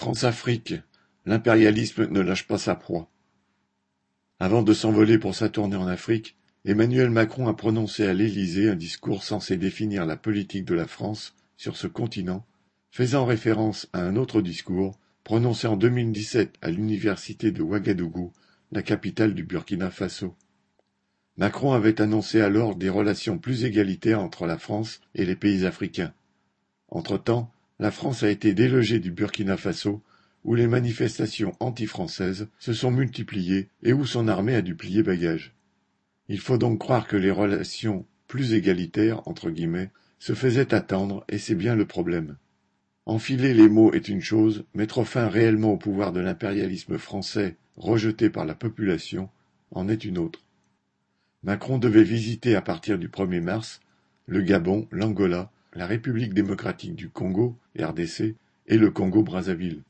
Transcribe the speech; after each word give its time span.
France-Afrique, 0.00 0.76
l'impérialisme 1.26 2.08
ne 2.08 2.20
lâche 2.20 2.46
pas 2.46 2.56
sa 2.56 2.74
proie. 2.74 3.10
Avant 4.38 4.62
de 4.62 4.72
s'envoler 4.72 5.18
pour 5.18 5.34
sa 5.34 5.50
tournée 5.50 5.76
en 5.76 5.86
Afrique, 5.86 6.38
Emmanuel 6.64 7.10
Macron 7.10 7.48
a 7.48 7.52
prononcé 7.52 8.06
à 8.06 8.14
l'Élysée 8.14 8.70
un 8.70 8.76
discours 8.76 9.22
censé 9.22 9.58
définir 9.58 10.06
la 10.06 10.16
politique 10.16 10.64
de 10.64 10.72
la 10.72 10.86
France 10.86 11.34
sur 11.58 11.76
ce 11.76 11.86
continent, 11.86 12.46
faisant 12.90 13.26
référence 13.26 13.90
à 13.92 14.00
un 14.00 14.16
autre 14.16 14.40
discours 14.40 14.98
prononcé 15.22 15.66
en 15.66 15.76
2017 15.76 16.54
à 16.62 16.70
l'université 16.70 17.50
de 17.50 17.60
Ouagadougou, 17.60 18.32
la 18.72 18.80
capitale 18.80 19.34
du 19.34 19.44
Burkina 19.44 19.90
Faso. 19.90 20.34
Macron 21.36 21.74
avait 21.74 22.00
annoncé 22.00 22.40
alors 22.40 22.74
des 22.74 22.88
relations 22.88 23.36
plus 23.36 23.66
égalitaires 23.66 24.22
entre 24.22 24.46
la 24.46 24.56
France 24.56 25.02
et 25.14 25.26
les 25.26 25.36
pays 25.36 25.66
africains. 25.66 26.14
Entre-temps, 26.88 27.52
la 27.80 27.90
France 27.90 28.22
a 28.22 28.30
été 28.30 28.52
délogée 28.52 29.00
du 29.00 29.10
Burkina 29.10 29.56
Faso, 29.56 30.02
où 30.44 30.54
les 30.54 30.66
manifestations 30.66 31.56
anti-françaises 31.60 32.46
se 32.58 32.74
sont 32.74 32.90
multipliées 32.90 33.68
et 33.82 33.94
où 33.94 34.04
son 34.04 34.28
armée 34.28 34.54
a 34.54 34.60
dû 34.60 34.74
plier 34.74 35.02
bagage. 35.02 35.54
Il 36.28 36.40
faut 36.40 36.58
donc 36.58 36.78
croire 36.78 37.08
que 37.08 37.16
les 37.16 37.30
relations 37.30 38.04
plus 38.28 38.52
égalitaires 38.52 39.26
entre 39.26 39.48
guillemets 39.48 39.90
se 40.18 40.34
faisaient 40.34 40.74
attendre 40.74 41.24
et 41.30 41.38
c'est 41.38 41.54
bien 41.54 41.74
le 41.74 41.86
problème. 41.86 42.36
Enfiler 43.06 43.54
les 43.54 43.68
mots 43.70 43.94
est 43.94 44.08
une 44.08 44.20
chose, 44.20 44.64
mettre 44.74 45.02
fin 45.04 45.28
réellement 45.28 45.72
au 45.72 45.78
pouvoir 45.78 46.12
de 46.12 46.20
l'impérialisme 46.20 46.98
français 46.98 47.56
rejeté 47.78 48.28
par 48.28 48.44
la 48.44 48.54
population 48.54 49.30
en 49.70 49.88
est 49.88 50.04
une 50.04 50.18
autre. 50.18 50.44
Macron 51.42 51.78
devait 51.78 52.04
visiter 52.04 52.54
à 52.56 52.60
partir 52.60 52.98
du 52.98 53.08
1er 53.08 53.40
mars 53.40 53.80
le 54.26 54.42
Gabon, 54.42 54.86
l'Angola, 54.90 55.50
la 55.74 55.86
République 55.86 56.34
démocratique 56.34 56.94
du 56.94 57.08
Congo, 57.08 57.56
RDC, 57.78 58.34
et 58.66 58.78
le 58.78 58.90
Congo-Brazzaville. 58.90 59.82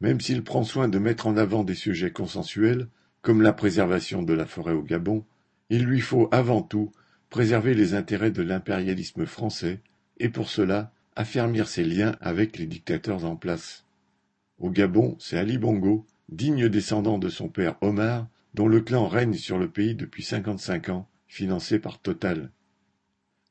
Même 0.00 0.20
s'il 0.20 0.44
prend 0.44 0.62
soin 0.62 0.88
de 0.88 0.98
mettre 0.98 1.26
en 1.26 1.36
avant 1.36 1.64
des 1.64 1.74
sujets 1.74 2.12
consensuels, 2.12 2.88
comme 3.22 3.42
la 3.42 3.52
préservation 3.52 4.22
de 4.22 4.32
la 4.32 4.46
forêt 4.46 4.72
au 4.72 4.82
Gabon, 4.82 5.24
il 5.70 5.84
lui 5.84 6.00
faut 6.00 6.28
avant 6.30 6.62
tout 6.62 6.92
préserver 7.30 7.74
les 7.74 7.94
intérêts 7.94 8.30
de 8.30 8.42
l'impérialisme 8.42 9.26
français 9.26 9.80
et 10.18 10.28
pour 10.28 10.48
cela 10.48 10.92
affermir 11.16 11.66
ses 11.66 11.84
liens 11.84 12.16
avec 12.20 12.58
les 12.58 12.66
dictateurs 12.66 13.24
en 13.24 13.36
place. 13.36 13.84
Au 14.58 14.70
Gabon, 14.70 15.16
c'est 15.18 15.38
Ali 15.38 15.58
Bongo, 15.58 16.06
digne 16.28 16.68
descendant 16.68 17.18
de 17.18 17.28
son 17.28 17.48
père 17.48 17.76
Omar, 17.80 18.28
dont 18.54 18.68
le 18.68 18.80
clan 18.80 19.06
règne 19.06 19.34
sur 19.34 19.58
le 19.58 19.68
pays 19.68 19.94
depuis 19.94 20.22
cinquante-cinq 20.22 20.88
ans, 20.88 21.08
financé 21.26 21.78
par 21.78 22.00
Total. 22.00 22.50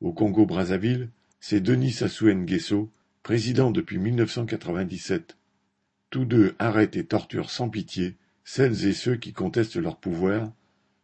Au 0.01 0.11
Congo-Brazzaville, 0.11 1.09
c'est 1.39 1.61
Denis 1.61 1.91
Sassou 1.91 2.27
Nguesso, 2.27 2.89
président 3.23 3.71
depuis 3.71 3.97
1997. 3.97 5.37
Tous 6.09 6.25
deux 6.25 6.55
arrêtent 6.59 6.95
et 6.95 7.05
torturent 7.05 7.49
sans 7.49 7.69
pitié 7.69 8.15
celles 8.43 8.85
et 8.85 8.93
ceux 8.93 9.17
qui 9.17 9.33
contestent 9.33 9.75
leur 9.75 9.97
pouvoir, 9.97 10.51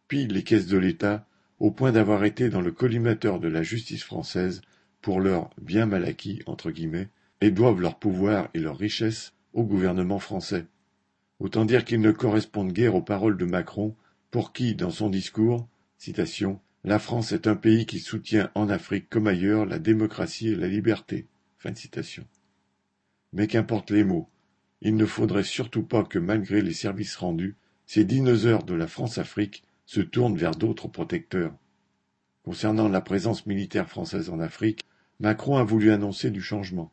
pillent 0.08 0.28
les 0.28 0.44
caisses 0.44 0.68
de 0.68 0.78
l'État 0.78 1.28
au 1.60 1.72
point 1.72 1.92
d'avoir 1.92 2.24
été 2.24 2.50
dans 2.50 2.62
le 2.62 2.72
collimateur 2.72 3.40
de 3.40 3.50
la 3.50 3.64
justice 3.64 4.04
française 4.04 4.62
pour 5.02 5.20
leur 5.20 5.50
bien 5.62 5.86
mal 5.86 6.06
acquis 6.06 6.42
entre 6.46 6.72
guillemets 6.72 7.10
et 7.42 7.52
doivent 7.52 7.82
leur 7.82 8.00
pouvoir 8.00 8.48
et 8.54 8.60
leur 8.60 8.78
richesse 8.78 9.34
au 9.54 9.64
gouvernement 9.64 10.20
français. 10.20 10.66
Autant 11.40 11.66
dire 11.66 11.84
qu'ils 11.84 12.00
ne 12.00 12.12
correspondent 12.12 12.72
guère 12.72 12.96
aux 12.96 13.02
paroles 13.02 13.38
de 13.38 13.46
Macron, 13.46 13.96
pour 14.32 14.54
qui, 14.54 14.76
dans 14.76 14.92
son 14.92 15.10
discours, 15.10 15.68
citation, 15.98 16.62
la 16.84 17.00
France 17.00 17.32
est 17.32 17.48
un 17.48 17.56
pays 17.56 17.86
qui 17.86 18.00
soutient 18.00 18.52
en 18.56 18.68
Afrique 18.70 19.10
comme 19.10 19.28
ailleurs 19.28 19.66
la 19.66 19.80
démocratie 19.80 20.50
et 20.50 20.56
la 20.56 20.68
liberté. 20.68 21.28
Mais 23.32 23.48
qu'importe 23.48 23.90
les 23.90 24.04
mots, 24.04 24.30
il 24.82 24.98
ne 24.98 25.06
faudrait 25.06 25.46
surtout 25.46 25.84
pas 25.84 26.04
que 26.04 26.20
malgré 26.20 26.62
les 26.62 26.74
services 26.74 27.16
rendus, 27.16 27.56
ces 27.86 28.04
dinosaures 28.04 28.66
de 28.66 28.74
la 28.74 28.88
France-Afrique 28.88 29.64
se 29.86 30.02
tournent 30.02 30.38
vers 30.38 30.56
d'autres 30.56 30.90
protecteurs. 30.90 31.56
Concernant 32.44 32.90
la 32.90 33.00
présence 33.00 33.46
militaire 33.46 33.90
française 33.90 34.30
en 34.30 34.42
Afrique, 34.42 34.82
Macron 35.22 35.56
a 35.56 35.64
voulu 35.64 35.92
annoncer 35.92 36.32
du 36.32 36.42
changement. 36.42 36.92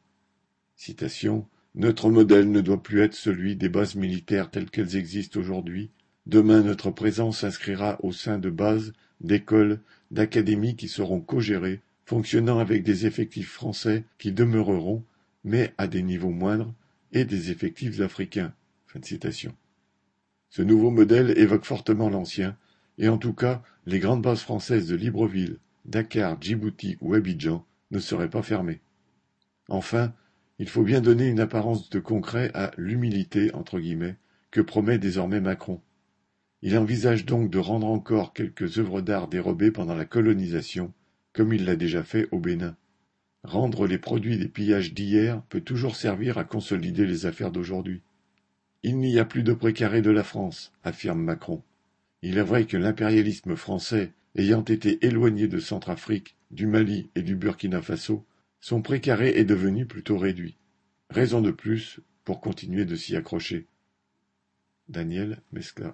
Notre 1.75 2.11
modèle 2.11 2.51
ne 2.51 2.61
doit 2.61 2.83
plus 2.83 3.01
être 3.01 3.15
celui 3.15 3.57
des 3.57 3.69
bases 3.69 3.97
militaires 3.97 4.51
telles 4.51 4.71
qu'elles 4.71 4.97
existent 4.97 5.41
aujourd'hui. 5.41 5.91
Demain, 6.27 6.63
notre 6.63 6.91
présence 6.93 7.41
s'inscrira 7.41 7.99
au 8.05 8.13
sein 8.13 8.39
de 8.39 8.51
bases 8.51 8.93
d'écoles, 9.21 9.81
d'académies 10.11 10.77
qui 10.77 10.89
seront 10.89 11.21
co-gérées, 11.21 11.81
fonctionnant 12.05 12.59
avec 12.59 12.83
des 12.83 13.07
effectifs 13.07 13.51
français 13.51 14.05
qui 14.19 14.33
demeureront, 14.33 15.05
mais 15.45 15.73
à 15.79 15.87
des 15.87 16.03
niveaux 16.03 16.31
moindres, 16.31 16.75
et 17.13 17.25
des 17.25 17.51
effectifs 17.51 18.01
africains. 18.01 18.53
Ce 20.49 20.63
nouveau 20.63 20.91
modèle 20.91 21.39
évoque 21.39 21.65
fortement 21.65 22.09
l'ancien, 22.09 22.57
et 22.99 23.09
en 23.09 23.19
tout 23.19 23.33
cas, 23.33 23.63
les 23.87 23.99
grandes 23.99 24.23
bases 24.23 24.41
françaises 24.41 24.89
de 24.89 24.97
Libreville, 24.97 25.59
Dakar, 25.85 26.41
Djibouti 26.41 26.99
ou 27.01 27.15
Abidjan 27.15 27.65
ne 27.91 27.99
seraient 27.99 28.31
pas 28.31 28.43
fermées. 28.43 28.81
Enfin, 29.69 30.13
il 30.59 30.69
faut 30.69 30.83
bien 30.83 31.01
donner 31.01 31.27
une 31.27 31.41
apparence 31.41 31.89
de 31.89 32.01
concret 32.01 32.51
à 32.55 32.73
l'humilité 32.77 33.55
entre 33.55 33.79
guillemets 33.79 34.17
que 34.51 34.61
promet 34.61 34.99
désormais 34.99 35.41
Macron. 35.41 35.81
Il 36.63 36.77
envisage 36.77 37.25
donc 37.25 37.51
de 37.51 37.59
rendre 37.59 37.87
encore 37.87 38.35
quelques 38.35 38.79
œuvres 38.79 39.01
d'art 39.01 39.29
dérobées 39.29 39.71
pendant 39.71 39.95
la 39.95 40.05
colonisation, 40.05 40.93
comme 41.33 41.53
il 41.53 41.65
l'a 41.65 41.77
déjà 41.77 42.03
fait 42.03 42.29
au 42.33 42.39
Bénin. 42.39 42.77
Rendre 43.43 43.87
les 43.87 43.97
produits 43.97 44.37
des 44.37 44.49
pillages 44.49 44.93
d'hier 44.93 45.43
peut 45.49 45.63
toujours 45.63 45.97
servir 45.97 46.37
à 46.37 46.45
consolider 46.45 47.07
les 47.07 47.25
affaires 47.25 47.51
d'aujourd'hui. 47.51 48.03
Il 48.83 48.99
n'y 48.99 49.19
a 49.19 49.25
plus 49.25 49.43
de 49.43 49.55
précaré 49.55 50.03
de 50.03 50.11
la 50.11 50.25
France, 50.25 50.73
affirme 50.85 51.23
Macron. 51.23 51.63
Il 52.23 52.37
est 52.37 52.43
vrai 52.43 52.67
que 52.67 52.77
l'impérialisme 52.77 53.57
français, 53.57 54.13
ayant 54.37 54.65
été 54.65 55.05
éloigné 55.07 55.49
de 55.49 55.59
Centrafrique, 55.59 56.37
du 56.51 56.67
Mali 56.67 57.09
et 57.15 57.23
du 57.23 57.37
Burkina 57.37 57.81
Faso, 57.81 58.27
son 58.61 58.83
précaré 58.83 59.31
est 59.39 59.45
devenu 59.45 59.87
plutôt 59.87 60.19
réduit. 60.19 60.59
Raison 61.09 61.41
de 61.41 61.51
plus 61.51 62.01
pour 62.25 62.43
continuer 62.43 62.85
de 62.85 62.97
s'y 62.97 63.17
accrocher. 63.17 63.67
Daniel 64.89 65.41
Mescla 65.53 65.89